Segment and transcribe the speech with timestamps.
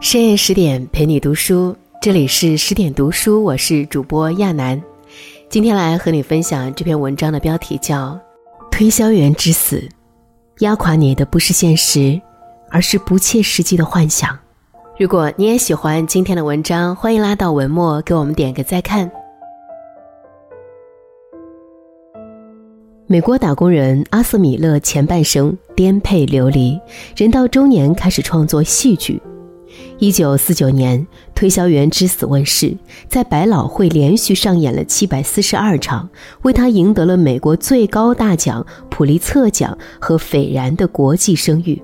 [0.00, 4.82] 深夜十点陪你读书，这里是十点读书，我是主播亚楠。
[5.48, 8.08] 今天来和你分享这篇文章的标题叫
[8.70, 9.76] 《推销员之死》，
[10.60, 12.20] 压垮你的不是现实，
[12.70, 14.38] 而是不切实际的幻想。
[14.98, 19.10] 如果你也喜欢今天的文章，欢迎拉到文末给我们点个再看。
[23.12, 26.78] 美国打工人阿瑟米勒前半生颠沛流离，
[27.16, 29.20] 人到中年开始创作戏剧。
[29.98, 31.00] 一九四九年，
[31.34, 32.72] 《推销员之死》问世，
[33.08, 36.08] 在百老汇连续上演了七百四十二场，
[36.42, 41.82] 为他赢得了美国最高大奖普利策奖和斐然的国际声誉。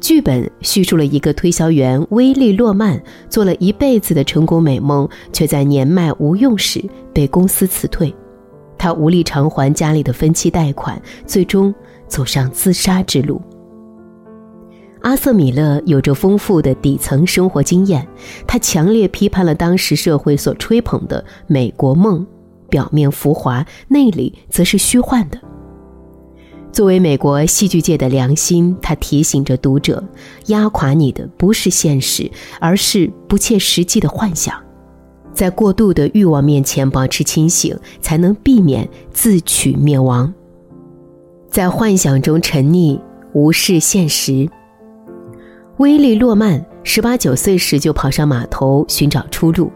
[0.00, 8.12] 剧本叙述了一个推销员威利·洛曼做了一辈子的成功美梦，却在年迈无用时被公司辞退，
[8.82, 11.72] 他无力偿还家里的分期贷款，最终
[12.08, 13.40] 走上自杀之路。
[15.02, 18.04] 阿瑟·米勒有着丰富的底层生活经验，
[18.44, 22.26] 他强烈批判了当时社会所吹捧的美国梦，
[22.68, 25.38] 表面浮华，内里则是虚幻的。
[26.72, 30.02] 作为美国戏剧界的良心，他提醒着读者：
[30.46, 34.60] 压垮你的不是现实，而是不切实际的幻想。
[35.34, 40.32] 在过度的欲望面前保持清醒，才能避免自取灭亡。
[41.50, 42.98] 在幻想中沉溺，
[43.32, 44.48] 无视现实。
[45.78, 49.70] 威利·洛曼十八九岁时就跑上码头寻找出路，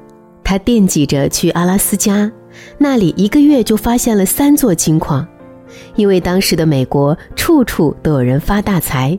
[0.44, 2.30] 他惦记着去阿拉斯加，
[2.78, 5.26] 那里一个月就发现了三座金矿，
[5.96, 9.18] 因为当时的美国处处都有人发大财。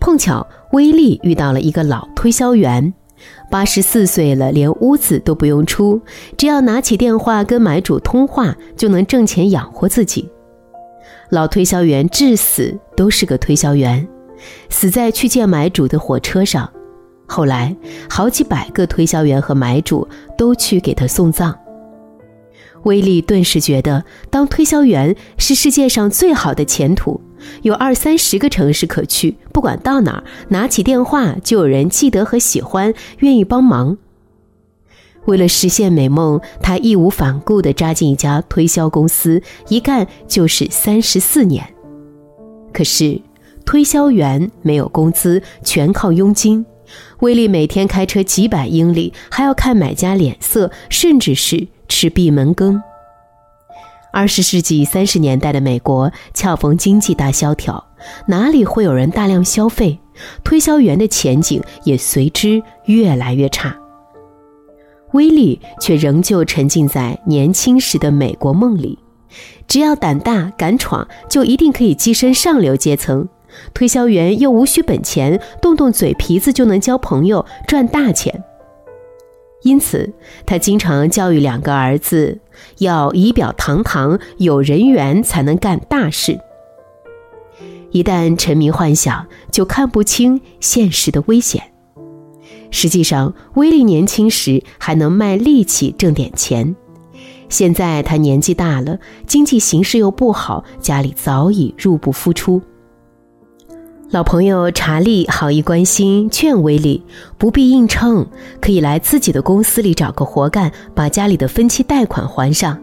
[0.00, 2.92] 碰巧威利遇到了一个老推销员，
[3.50, 6.00] 八十四岁了，连屋子都不用出，
[6.36, 10.28] 只要拿起电话跟买主通话就能挣钱养活自己。
[11.30, 14.06] 老推销员至死都是个推销员。
[14.68, 16.70] 死在去见买主的火车上，
[17.26, 17.74] 后来
[18.08, 21.58] 好几百个推销员和买主都去给他送葬。
[22.84, 27.20] 威利顿时觉得当推销员是世界上最好的前途，
[27.62, 33.98] 有二三十个城市可去，不管到哪儿，拿起电话就有人记得和喜欢，愿意帮忙。
[35.26, 41.66] 为了实现美梦，他义无反顾地扎进一家推销公司，一干就是三十四年。
[42.72, 43.20] 可是。
[43.64, 46.64] 推销员没有工资，全靠佣金。
[47.18, 52.80] 威利每天开车几百英里，还要看买家脸色，甚至是吃闭门羹。
[54.16, 57.84] 二十世纪三十年代的美国恰逢经济大萧条，
[58.24, 60.00] 哪里会有人大量消费？
[60.42, 63.76] 推销员的前景也随之越来越差。
[65.12, 68.98] 威利却仍旧沉浸在年轻时的美国梦里，
[69.68, 73.28] 只要胆大敢闯，就一定可以跻身上流阶层。
[73.74, 78.42] 推销员又无需本钱，动动嘴皮子就能交朋友、赚大钱。
[79.66, 80.12] 因此，
[80.46, 82.38] 他经常教育两个儿子
[82.78, 86.38] 要仪表堂堂、有人缘，才能干大事。
[87.90, 91.72] 一旦沉迷幻想，就看不清现实的危险。
[92.70, 96.76] 实际上，威利年轻时还能卖力气挣点钱，
[97.48, 102.62] 现在他年纪大了，经济形势又不好，家里早已入不敷出。
[104.10, 107.02] 老朋友查理好意关心，劝威利
[107.36, 108.24] 不必硬撑，
[108.60, 112.80] 可以来自己的公司里找个活干，把家里的分期贷款还上。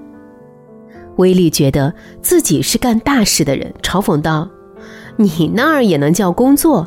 [1.16, 4.50] 威利觉得自己是干大事的人，嘲讽道
[5.16, 6.86] ：“你那儿也能叫工作？”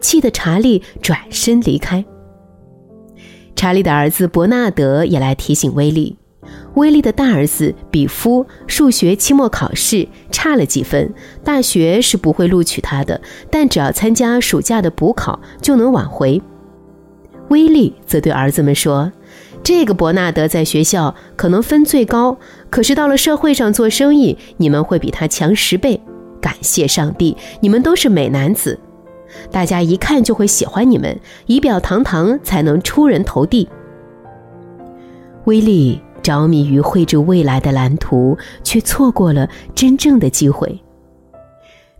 [0.00, 2.04] 气得查理转身离开。
[3.54, 6.16] 查理的儿子伯纳德也来提醒威利。
[6.74, 11.12] 威利的大儿子比夫数学期末考试差了几分，
[11.44, 16.40] 大学是不会录取他的，但只要参加暑假的补考就能挽回。
[17.48, 19.12] 威利则对儿子们说
[19.62, 22.38] ：“这个伯纳德在学校可能分最高，
[22.70, 26.00] 可是到了社会上做生意，你们会比他强十倍。
[26.40, 28.78] 感谢上帝，你们都是美男子，
[29.50, 33.68] 大家一看就会喜欢你们，仪表堂堂才能出人头地。”
[35.44, 36.00] 威利。
[36.22, 40.80] 着迷于绘制未来的蓝图，却错过了真正的机会。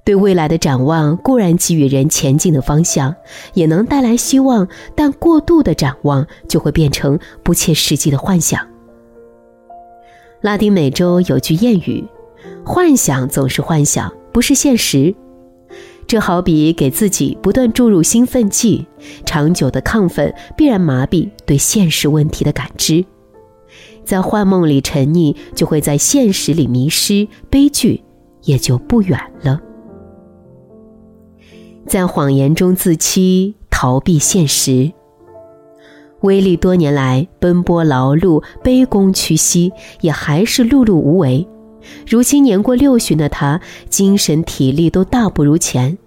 [0.05, 3.15] 对未来的展望固然给予人前进的方向，
[3.55, 4.67] 也能带来希望，
[4.97, 8.67] 但过度的展望就会变成不切实际的幻想。
[10.41, 12.05] 拉丁美洲有句谚语
[12.67, 15.15] ：“幻想总是幻想，不是现实。”
[16.09, 18.85] 这好比给自己不断注入兴奋剂，
[19.25, 23.05] 长久的亢奋必然麻痹对现实问题的感知。
[24.05, 28.03] 在幻梦里沉溺，就会在现实里迷失，悲剧
[28.43, 29.61] 也就不远了。
[31.87, 34.93] 在谎言中自欺，逃避现实。
[36.21, 41.47] 威力多年来奔波劳碌、卑躬屈膝，也还是碌碌无为。
[42.07, 45.99] 如今年过六旬的他，精神体力都大不如前。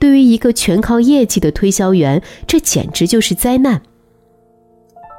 [0.00, 3.80] 对于一个全靠业绩的推销员，这简直就是灾难。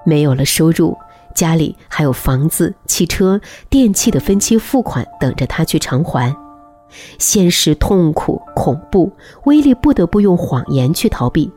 [0.05, 0.97] 没有了收入，
[1.33, 3.39] 家里还有房子、汽车、
[3.69, 6.35] 电器的分期付款等着他去偿还。
[7.17, 9.11] 现实痛苦恐怖，
[9.45, 11.51] 威力不得不用谎言去逃避。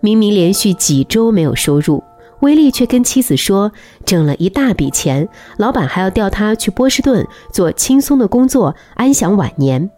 [0.00, 2.02] 明明连续几周没有收入，
[2.40, 3.72] 威利却跟妻子说
[4.04, 5.28] 挣了一大笔钱，
[5.58, 9.90] 老板还要调他去波士顿做轻松的工作，安享晚年。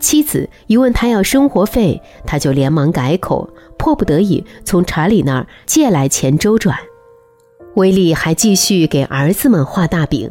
[0.00, 6.76] 妻子一问他要生活费，他就连忙改口，迫不得已从查理那儿借来钱周转。
[7.74, 10.30] 威利还继续给儿子们画大饼。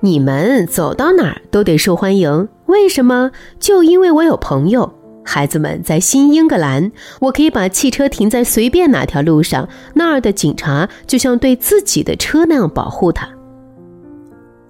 [0.00, 3.30] 你们走到哪儿都得受欢迎，为什么？
[3.58, 4.92] 就因为我有朋友。
[5.22, 6.90] 孩子们在新英格兰，
[7.20, 13.28] 我可以把汽车停在随便哪条路上，那儿的警察就像对自己的车那样保护他。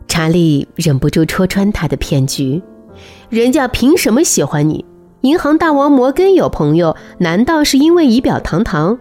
[0.08, 2.60] 查理忍不住戳穿他的骗局：
[3.28, 4.84] 人家凭什么喜欢你？
[5.20, 8.98] 银行大王摩根有朋友，难道是因为仪表堂堂？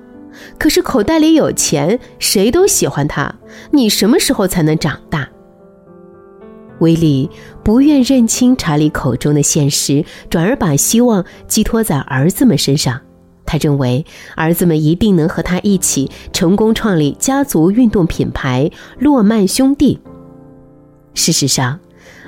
[0.57, 3.33] 可是口袋里有钱，谁都喜欢他。
[3.71, 5.27] 你什么时候才能长大？
[6.79, 7.29] 威利
[7.63, 13.01] 不愿认清查理口中的现实，转而把希望寄托在儿子们身上。
[13.45, 14.05] 他认为
[14.35, 19.99] 儿子们一定能和他一起成功创立家族运动品牌洛曼兄弟。
[21.15, 21.79] 事实上，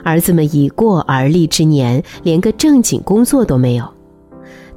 [0.04, 3.94] 儿子们已过而立之年，连个正经工作都没有。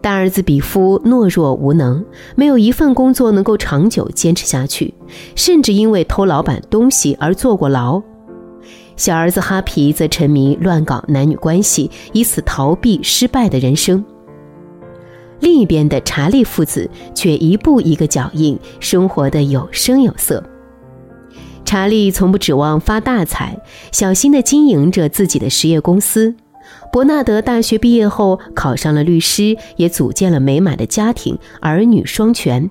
[0.04, 2.04] 大儿子比夫懦弱无能，
[2.36, 4.92] 没有一份工作能够长久坚持下去，
[5.34, 8.02] 甚至因为偷老板东西而坐过牢。
[8.96, 14.04] 小儿子哈皮则沉迷乱搞男女关系，以此逃避失败的人生。
[15.40, 20.44] 另一边的查理父子却一步一个脚印，生活的有声有色。
[21.64, 23.58] 查理从不指望发大财，
[23.90, 26.36] 小心地经营着自己的实业公司。
[26.94, 32.70] 伯纳德大学毕业后考上了律师，也组建了美满的家庭，儿女双全。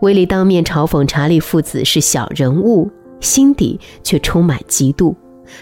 [0.00, 2.90] 威利当面嘲讽查理父子是小人物。
[3.20, 5.14] 心底却充满嫉妒。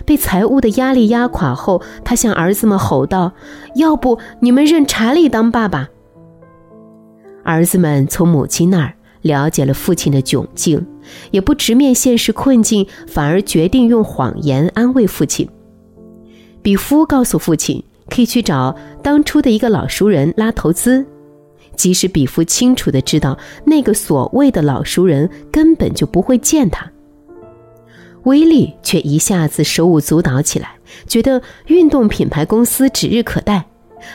[0.07, 3.33] 被财务的压力压垮后，他向儿子们吼道
[3.75, 5.89] ：“要不你们认查理当爸爸？”
[7.43, 10.87] 儿子们从母亲那儿了解了父亲的窘境，
[11.33, 15.49] 也不直面现实困境，反而决定用谎言安慰父亲。
[16.69, 21.03] 比夫告诉父亲，可以去找当初的一个老熟人拉投资，
[21.75, 26.93] 即使比夫清楚的知道那个所谓的老熟人根本就不会见他。
[28.25, 30.73] 威利却一下子手舞足蹈起来，
[31.07, 33.65] 觉得运动品牌公司指日可待。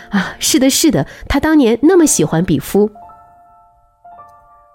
[0.09, 2.87] 啊，是的，是的，他当年那么喜欢比夫。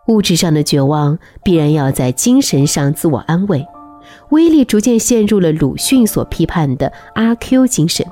[0.09, 3.65] 物质上的绝望必然要在精神上自我安慰。
[4.31, 8.07] 威力逐渐陷入了鲁迅所批判的阿 Q 精神，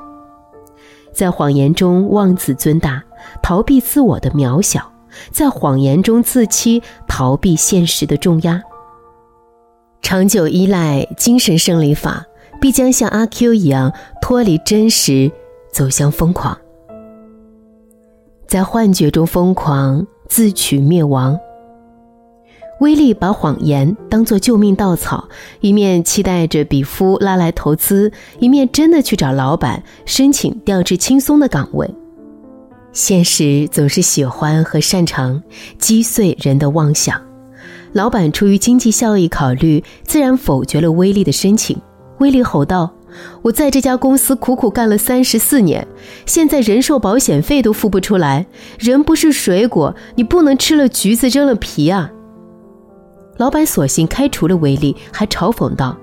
[1.13, 3.03] 在谎言中妄自尊大，
[3.43, 4.81] 逃避自我的渺小；
[5.31, 8.63] 在谎言中自欺，逃避现实的重压。
[10.03, 12.25] 长久依赖精神胜利法，
[12.61, 13.93] 必将像阿 Q 一样
[14.23, 15.31] 脱离真实，
[15.73, 16.57] 走向疯狂。
[18.47, 21.39] 在幻觉中疯狂，自取灭亡。
[22.81, 25.29] 威利把谎言当作救命稻草，
[25.61, 31.89] 一面期待着比夫拉来投资，一面真的去找老板申请调至轻松的岗位。
[32.93, 35.43] 现实总是喜欢和擅长
[35.79, 37.21] 击碎人的妄想。
[37.93, 41.79] 老板出于经济效益考虑，自然否决了威利的申请。
[42.19, 42.91] 威利吼道
[43.41, 45.87] ：“我在这家公司苦苦干了三十四年，
[46.27, 48.47] 现在人寿保险费都付不出来。
[48.79, 52.11] 人不是水果，你不能吃了橘子扔了皮啊！”
[53.37, 55.97] 老板索性开除了威利，还嘲讽道：“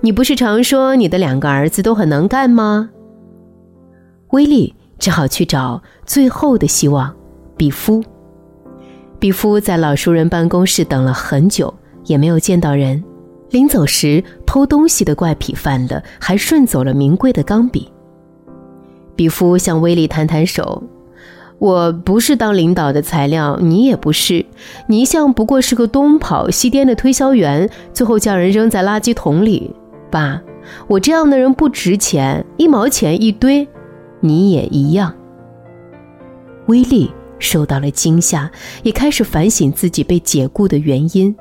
[0.00, 2.90] 你不是常说你的两个儿子都很能干吗？”
[4.30, 7.14] 威利只好去找最后的希望——
[7.56, 8.02] 比夫。
[9.18, 11.72] 比夫在老熟人办公室等了很久，
[12.04, 13.02] 也没有见到人。
[13.50, 17.90] 临走时，偷东西的怪癖犯了，还顺走了名贵的钢笔。
[19.16, 20.82] 比夫向威利摊摊手
[21.58, 24.46] ：“我不是当领导的材料，你也不是。
[24.86, 29.74] 你一向不过是个东跑西颠的推销员，最后叫人扔在垃圾桶里。
[30.10, 30.40] 爸，
[30.86, 33.66] 我这样的人不值钱，一毛钱一堆，
[34.20, 35.14] 你也一样。”
[36.66, 37.10] 威利。
[37.40, 38.50] 受到了惊吓，
[38.82, 41.32] 也开始反省自己被解雇的原因。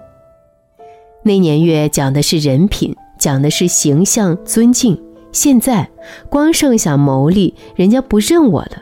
[1.24, 4.96] 那年月讲的是人品，讲的是形象尊敬。
[5.32, 5.90] 现在
[6.30, 8.78] 光剩下牟利，人家不认我了。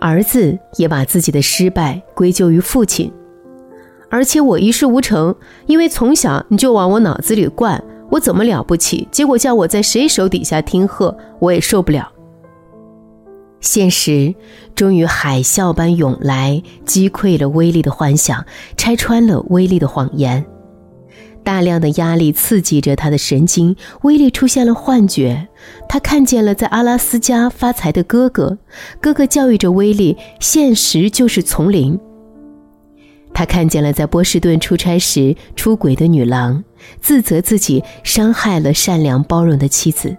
[0.00, 3.12] 儿子也把自己的失败归咎于父亲，
[4.08, 5.34] 而且我一事无成，
[5.66, 12.10] 因为从小你就往我脑子里灌我怎么了不起，结果叫我在谁手底下听贺，我也受不了。
[13.60, 14.34] 现实
[14.74, 18.44] 终于海啸般涌来，击溃了威力的幻想，
[18.76, 20.44] 拆穿了威力的谎言。
[21.42, 25.48] 大量的压力刺激着他的神经，威力出现了幻觉。
[25.88, 28.58] 他看见了在阿拉斯加发财的哥哥，
[29.00, 31.98] 哥哥教育着威力，现实就是丛林。
[33.32, 36.62] 他看见了在波士顿出差时出轨的女郎，
[37.00, 40.16] 自责自己伤害了善良包容的妻子。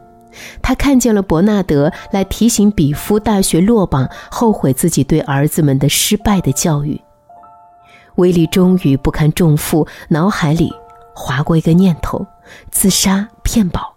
[0.62, 7.00] 他看见了伯纳德来提醒比夫大学落榜，后悔自己对儿子们的失败的教育。
[8.16, 10.72] 威力终于不堪重负，脑海里。
[11.14, 12.26] 划过一个念头，
[12.72, 13.94] 自杀骗保，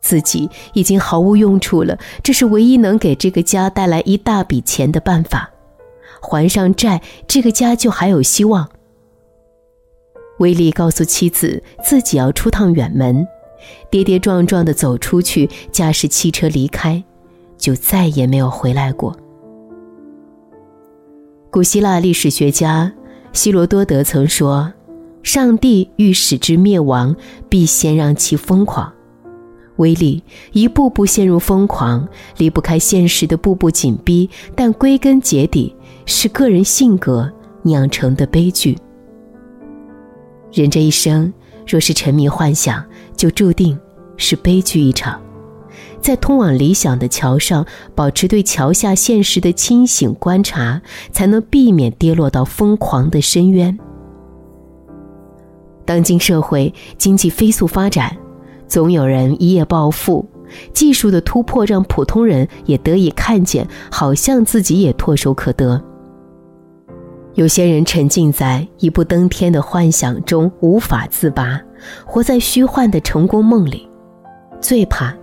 [0.00, 1.98] 自己已经毫无用处了。
[2.22, 5.50] 这是唯一能给这个家带来一大笔钱的办法，
[6.20, 8.68] 还上债，这个家就还有希望。
[10.38, 13.26] 威利告诉妻子，自己要出趟远门，
[13.90, 17.02] 跌跌撞撞的走出去，驾驶汽车离开，
[17.56, 19.16] 就再也没有回来过。
[21.50, 22.92] 古希腊历史学家
[23.32, 24.72] 希罗多德曾说。
[25.28, 27.14] 上帝欲使之灭亡，
[27.50, 28.90] 必先让其疯狂。
[29.76, 32.08] 威力一步步陷入疯狂，
[32.38, 37.30] 离不开现实的步步紧逼，但归根结底是个人性格
[37.62, 38.78] 酿成的悲剧。
[40.50, 41.30] 人这一生
[41.66, 42.82] 若是沉迷幻想，
[43.14, 43.78] 就注定
[44.16, 45.20] 是悲剧一场。
[46.00, 50.80] 在通往理想的桥上，保持对桥下现实的清醒观察，
[51.12, 53.78] 才能避免跌落到疯狂的深渊。
[55.88, 58.14] 当今社会经济飞速发展，
[58.66, 60.28] 总有人一夜暴富，
[60.70, 65.82] 技术的突破让普通人也得以看见，好像自己也唾手可得。
[67.32, 71.58] 有些人沉浸在一步登天的幻想中无法自拔，
[72.04, 73.88] 活在虚幻的成功梦里。
[74.60, 75.14] 最怕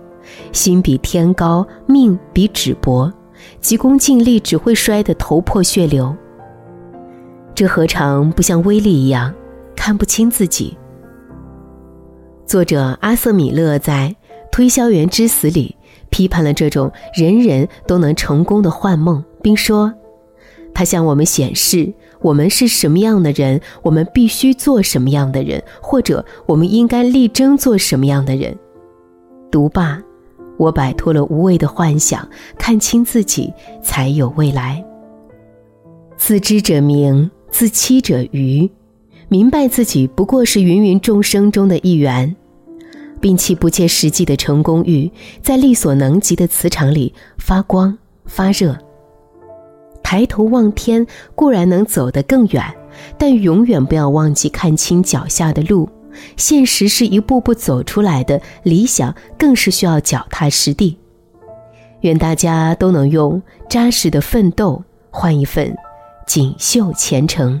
[0.50, 3.12] 心比天高，命比纸薄，
[3.60, 6.12] 急功近利只会摔得头破血流。
[7.54, 9.32] 这何尝不像威力一样？
[9.86, 10.76] 看不清自己。
[12.44, 14.16] 作者阿瑟·米勒在
[14.50, 15.76] 《推销员之死》里
[16.10, 19.94] 批判了这种人人都能成功的幻梦，并说
[20.74, 28.58] ：“他向我们显示，我们是什么样的人，我们必须做什么样的人，或者我们应该力争做什么样的人。”
[29.52, 30.02] 读罢，
[30.58, 32.28] 我摆脱了无谓的幻想，
[32.58, 33.52] 看清自己，
[33.84, 34.84] 才有未来。
[36.16, 38.68] 自知者明，自欺者愚。
[39.28, 42.34] 明白自己不过是芸芸众生中的一员，
[43.20, 45.10] 摒弃不切实际的成功欲，
[45.42, 48.78] 在力所能及的磁场里发光发热。
[50.02, 51.04] 抬头望天
[51.34, 52.62] 固然能走得更远，
[53.18, 55.88] 但永远不要忘记看清脚下的路。
[56.36, 60.96] 现实是一步步走出来的，理想更是需要脚踏实地。
[62.02, 65.76] 愿大家都能用扎实的奋斗换一份
[66.26, 67.60] 锦绣前程。